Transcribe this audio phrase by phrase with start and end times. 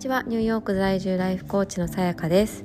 [0.00, 0.22] ちは。
[0.26, 2.64] ニューヨーク在住ライフコーチのさやかです。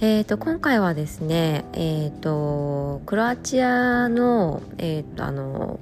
[0.00, 5.78] えーと、今回はですね、えーと、クロアチアの,、えーとあの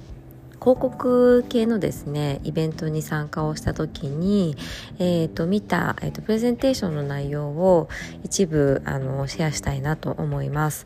[0.61, 4.57] 広告系のですねイベントに参加をした時に、
[4.99, 7.87] えーと、見た、えーと、プレゼンテーションの内容を
[8.23, 10.85] 一部あのシェアしたいなと思います。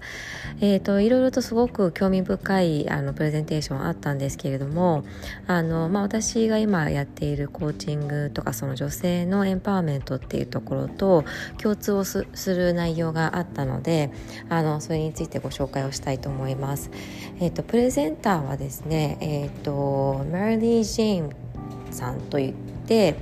[0.62, 5.04] えーと、いろいろとすごく興味深いあのプレゼンテーションあったんですけれども
[5.48, 11.26] あの、まあ、私が今やっているコーチングとかその女性のエンパワーメントっていうところと
[11.58, 14.12] 共通をする内容があったので
[14.50, 16.92] あのそれについてご紹介をしたいと思います。
[17.40, 22.54] えー、とプレゼンターはですね、えーと、マリー・ジェーンさんといっ
[22.88, 23.16] て、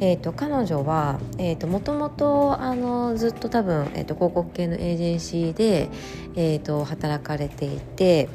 [0.00, 5.88] えーと、彼女は、えーと、もともとあのずっと多分、えー、と広告系のエージェンシーで、
[6.36, 8.28] えー、と働かれていて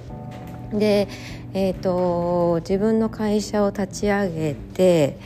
[0.73, 1.07] で、
[1.53, 5.17] えー、と自分の会社を立ち上げて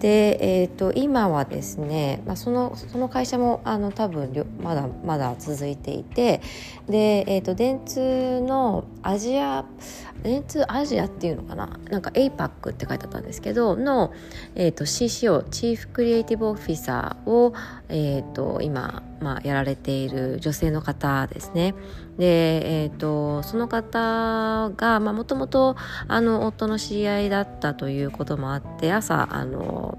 [0.00, 6.40] で、えーと、今はですね、まあ、そのその会社もあの多分まだまだ続いていて
[6.88, 9.64] で、えーと、電通のアジア
[10.22, 11.78] 電通アジアっていうのかな？
[11.90, 14.12] なんか APAC って書いてあったんですけどの、
[14.54, 17.54] えーと、CCO チーフクリエイティブオフィサーを、
[17.88, 21.74] えー、と今、まあ、やられている女性の方ですね。
[22.18, 25.76] で、えー、とその方がもともと
[26.08, 29.98] 夫の知り合いだったということもあって朝あの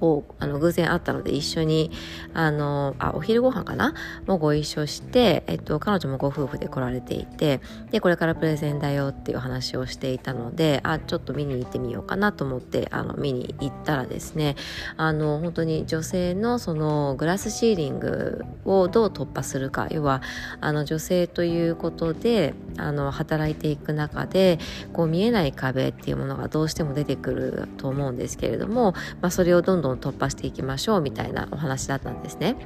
[0.00, 1.90] こうあの偶然会ったので一緒に
[2.34, 3.94] あのあお昼ご飯かな？
[4.26, 14.56] もご一緒して、えっと、彼女もご夫婦で来られていてでこれからプレゼンだよっていう話をしていたのであちょっと見に行ってみようかなと思ってあの見に行ったらですね
[14.96, 20.22] あの本当に女性のそのグラスシーリングをどう突破するか要は
[20.60, 24.58] あの女性ということであの働いていく中で
[24.92, 32.56] こう見えない壁っていうものがどうしても出てくると思うんですけれども、まあ、それをどんどんん突破していきましょうみたいなお話だったんですね。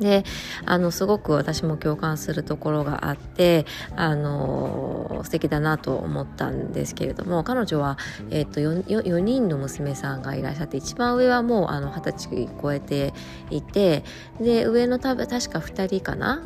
[0.00, 0.24] で
[0.64, 3.66] あのすごく私も共感するところがあって
[3.96, 7.98] あの素敵だなと思ったんですけれども彼女は、
[8.30, 13.12] えーと、4, 4人の娘さんがいらっしゃって一番上はもうあの20歳超えて
[13.50, 14.02] いて
[14.40, 16.42] で上の多分確か2人かな？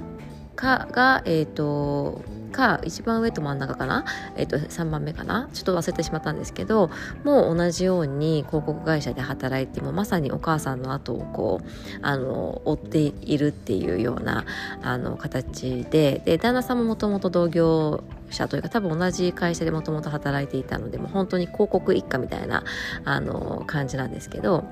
[0.56, 2.22] かが、えーと
[2.54, 4.04] か一番上と真ん中かな、
[4.36, 5.48] えー、と3番目かな？
[5.52, 6.90] ちょっと忘れてしまったんですけど
[7.24, 11.66] もう同じように広告会社で働いてもまさにお母さんの後をこう
[12.02, 14.44] あの追っているっていうような
[14.82, 22.64] あの形でで旦那さんももともと同業者というか多分同じ会社でもともと働いていたのでもう本当に広告一家みたいな
[23.04, 24.64] あの感じなんですけど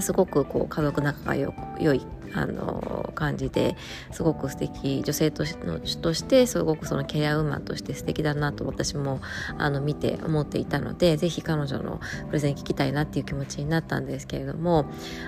[0.00, 1.52] すごくこう家族仲が良
[1.94, 3.76] いあの感じで
[4.12, 9.20] すごく素敵女性としのとしてすごくそのケアウーマンとして素敵だなと私も
[9.58, 14.86] あの見て思っていたのでぜひ彼女のプレゼン聞きたいなっていう気持ちになったんですけれども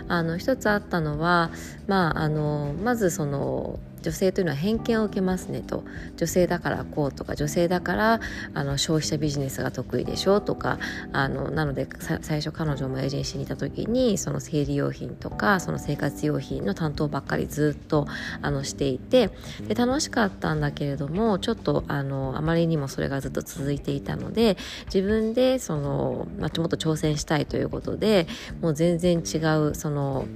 [0.09, 1.51] あの一つあったのは、
[1.87, 5.85] まあ、あのまずその女性というのは偏見を受けますねと。
[6.17, 8.21] 女性だからこうとか女性だから
[8.55, 10.79] あの消費者ビジネスが得意でしょとか
[11.13, 11.89] あのなので
[12.21, 18.07] 最初彼女もエージェンシーにいた時にその生理用品とかその生活用品の担当ばっかりずっと
[18.41, 19.31] あのしていて
[19.67, 28.27] で楽しかったんだけれどもちょっとあのあまりにもそれがずっと続いていたので自分でその、まあ、もっと挑戦したいということで
[28.61, 29.39] もう全然違
[29.69, 30.27] うその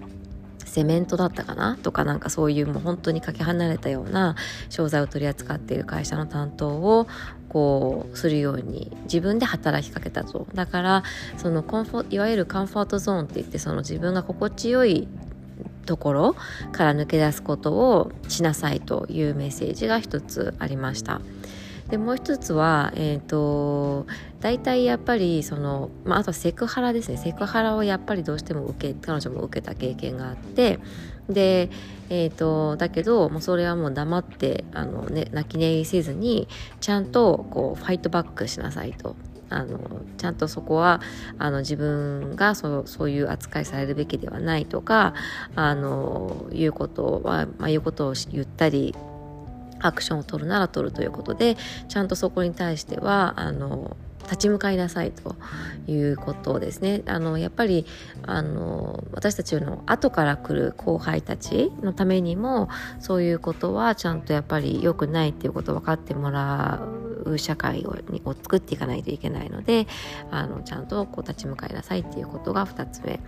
[0.76, 4.36] セメントだったかなとかなんかそういうもう本当にかけ離れたような
[4.68, 7.06] 商材を取り扱っている会社の担当を
[7.48, 11.02] こうするように自分で働きかけたとだから
[11.38, 15.08] そのコンフォいわゆるカンフォートゾーンって言ってその自分が心地よい
[15.86, 16.36] ところ
[16.72, 21.22] から抜け出すことをしなさいというメッセージが一つありました。
[21.88, 24.06] でもう一つは、えーと、
[24.40, 30.80] 大体やっぱりその、まあ、あとはセクハラですねセクハラをやっぱりどうしても受け彼女も受けた経験があって
[31.28, 31.70] で、
[32.10, 36.48] えーと、だけどもうそれはもう黙ってあの、ね、泣き寝入りせずに
[36.80, 39.16] ちゃんとこうファイトバックしなさいと。
[39.48, 39.78] あの
[40.18, 41.00] ちゃんとそこは
[41.38, 45.14] あの自分がそそういう扱いされるべきではないとか
[45.54, 48.92] あのいうことは、まあ、いうことを言ったり
[49.80, 51.56] アクションを取るなら取るということで
[51.88, 53.96] ちゃんとそこに対してはあの
[54.26, 55.36] 立ち向かいなさいと
[55.86, 57.02] いうことですね。
[57.06, 57.86] あのやっぱり
[58.24, 62.68] あの私たちの後から来る後輩たちのためにも
[62.98, 66.80] そういうことはちゃんとやっぱり良くないっていうことを分かってもら
[67.24, 69.86] う社会をを作っていかないといけないので
[70.30, 73.20] あのちゃんとこう立ち向かいなさいっていうことが2つ目。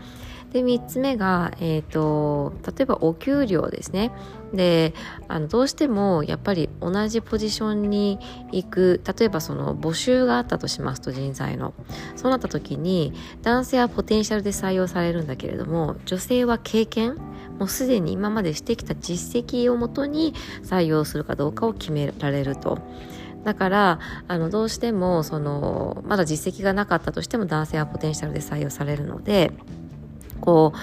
[0.53, 4.13] で3つ目が、えーと、例えばお給料ですね
[4.53, 4.95] で
[5.29, 8.19] あのどうしてもやっぱり同じポジションに
[8.51, 11.75] 行く例えばその募集があったとしますと人材の
[12.17, 13.13] そうなった時に
[13.43, 17.17] 男性はポテンシャルで採用されるんだけれども女性は経験
[17.59, 22.79] もうすでに今までしてきた実績をもとに採用するかどうかを決められると。
[23.45, 29.53] だからあのどうしてもそのまだ実績がなかったとしても男性はポテンシャルで採用されるので
[30.41, 30.79] こう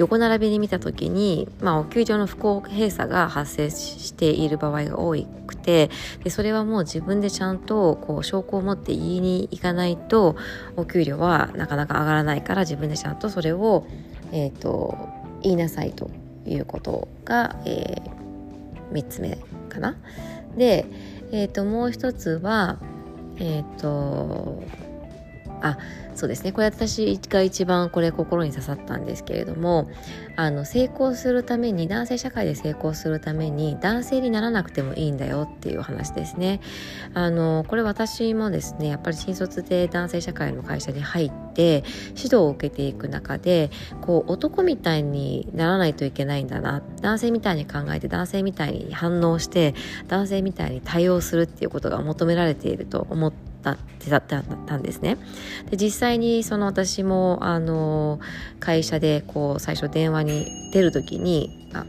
[0.00, 5.14] 横並びに見た時に、まあ、お給料の不公平さが発生している場合が多
[5.46, 5.90] くて
[6.24, 10.36] でそれはもう自分でちゃんとこう証拠を持って言いに行かないと
[10.76, 13.86] お給料はなかなか上がらないから自分でちゃんとそれを、
[14.32, 14.96] えーと、
[15.42, 16.10] 言いなさいと
[16.46, 19.96] いうことが、えー、3つ目かな。
[20.56, 20.86] で、
[21.30, 22.78] えーと、もう一つは
[23.36, 24.62] えっ、ー、と
[25.62, 25.78] あ
[26.14, 26.52] そうですね。
[26.52, 29.88] これ私が一番これ心に刺さったんですけれども
[30.36, 36.60] あの成功するために男性社会で成功するために男性にならなくてもいいんだよっていう話ですね。
[37.14, 43.70] あのこれ私もですねやっぱり新卒で男性社会の会社に入って指導を受けていく中で
[44.00, 49.74] こう男みたいにならないといけないんだな男性みたいに考えて男性みたいに反応して
[50.08, 55.18] 男性みたいに対応するっていうことが求められていると思ってたってだったんですね。
[55.70, 58.20] で実際にその私もあの
[58.58, 61.84] 会社でこう最初電話に出る時にあ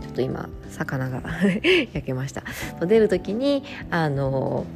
[0.00, 1.22] ちょっと今魚が
[1.92, 2.42] 焼けました。
[2.86, 4.66] 出る時にあの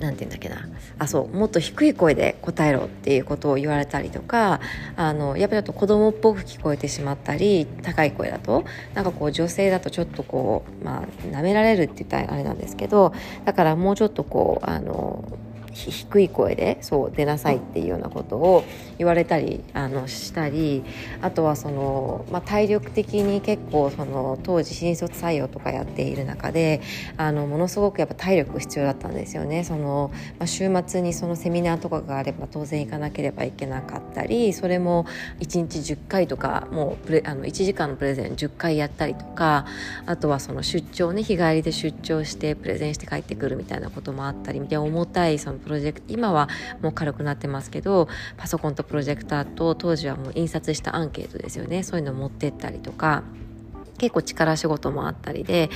[0.00, 0.68] 何て言うんだっけな。
[0.98, 4.60] あそうもっと低い声で答えろっていうことを言われたりとか
[4.96, 8.64] あのやっぱりちょっと子供っぽく聞こえてしまったり高い声だと
[8.94, 13.14] なんかこう女性だとちょっとこうまあ舐められるって言ったらあれなんですけど
[13.44, 15.24] だからもうちょっとこうあの
[15.72, 18.64] 低い声でそう出なさいっていうようなことを
[18.98, 20.84] 言われたりあのしたり
[21.22, 26.80] あとはその、まあ、体力的に結構その当時新卒採用とかやっている中で
[27.16, 29.64] あのものすごくやっぱ体力必要だったんですよね。
[29.64, 35.06] その、まあ、週末にそのセミナーとかがあれば当然行かなければいけなかったりそれも
[35.40, 39.66] 1日10回とかもうプレあの1時間のプレゼン10回やったりとか
[40.06, 46.48] あとはその出張ね日帰りで出張してプレゼンして帰ってくるみたいなこともあったりで重たいそのプロジェクト今は
[46.82, 51.82] もう軽くなってますけどパソコンとプロジェクターと当時はもう印刷したアンケートですよね。
[51.82, 53.22] そういうのを持ってったりとか
[53.98, 55.70] 結構力仕事もあったりで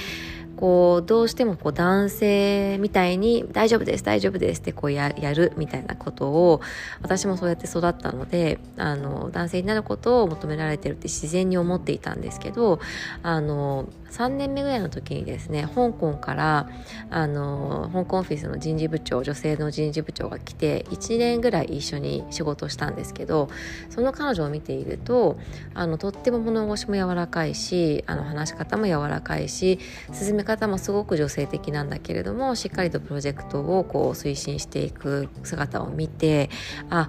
[0.57, 6.61] こうどうしてもこう男性みたいに大丈夫です大丈夫ですってこうやるみたいなことを
[7.03, 12.81] 私もそうやって育ったのであの男性になることを求められてるって自然に思っていたんですけど
[13.23, 16.69] あの3年目ぐらいの時にですね香港から
[17.11, 23.49] あの香港オフィスの人事部長女性の人事部長が来て1年ぐらい一緒に仕事したんですけど
[23.91, 25.37] その彼女を見ていると
[25.75, 29.81] あのとっても物腰も柔らかいしあの話し方も柔らかいし
[30.13, 36.51] 進め方もすごく女性的なんだけれどもしっかりとプロジェクトをこう推進していく姿を見て
[36.89, 37.09] あ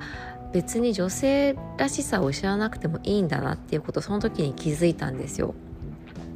[0.54, 5.54] 別に女性らしさを失わなくてもいいんだなっていうことをその時に気づいたんですよ。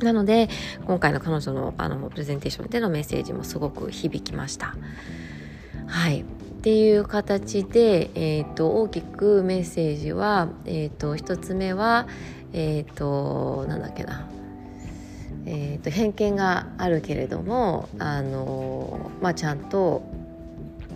[0.01, 0.49] なので
[0.85, 4.75] 今回の彼女のあのプレゼンテーションでのメッセージもすごく響きました。
[5.87, 6.21] はい
[6.59, 12.05] っていう形で、えーと、大きくメッセージは、えーと、1つ目は、
[12.51, 14.27] えっ、ー、となんだっけな
[15.45, 20.03] えーと、偏見があるけれどもあの、まあ、ちゃんと,、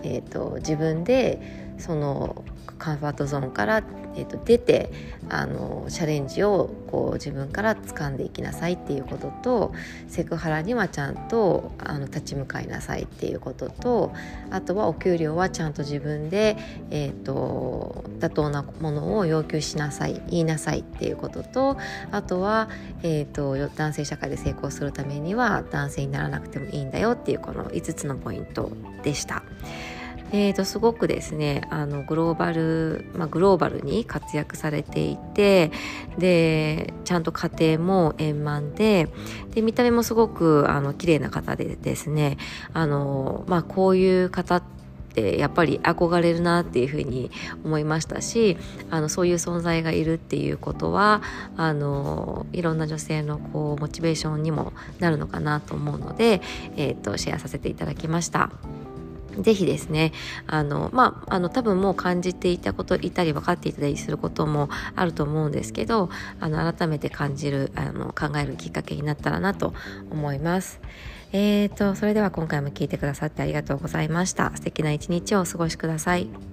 [0.03, 2.43] えーと自分でその
[2.77, 3.83] カンファートゾーンから
[4.15, 4.91] えーと、出て
[5.29, 9.73] あのチャレンジをこう自分から掴んでいきなさいっていうことと
[10.07, 14.13] セクハラにはちゃんとあの立ち向かいなさいっていうことと
[14.51, 16.57] あとはお給料はちゃんと自分で、
[16.91, 21.77] えーと、妥当なものを要求しなさい言いなさいっていうことと
[22.11, 22.69] あとは、
[23.01, 28.71] えーと男性社会で成功するためには男性にならなくてもいいんだよっていうこの5つのポイント
[29.03, 29.43] でした。
[30.33, 35.71] えーと、すごくですねあのグローバル、まあ、グローバルに活躍されていて
[36.17, 39.09] でちゃんと家庭も円満で
[39.51, 42.37] で見た目もすごくあの綺麗な方でですね
[42.73, 44.63] あの、まあ、こういう方っ
[45.13, 47.29] てやっぱり憧れるなっていうふうに
[47.63, 48.57] 思いましたし
[48.89, 51.21] あのそういう存在がいるっていうことは
[51.55, 56.41] あのいろんな女性のこうモチベーションにもなるのかなと思うので、
[56.75, 58.49] えーとシェアさせていただきました。
[59.39, 60.11] ぜひですね、
[60.47, 66.09] あの、まあ、あの、多分もう感じていたこと、いたり分かっていたりすることもあると思うんですけど、
[66.39, 69.73] あの、改めて感じる、あの、考えるきっかけになったらなと
[70.11, 70.79] 思います。
[71.31, 74.51] えーと、それでは今回も聴いてくださってありがとうございました。
[74.55, 76.52] 素敵な一日をお過ごしください。